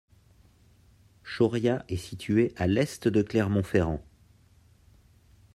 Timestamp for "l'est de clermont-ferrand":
2.65-4.03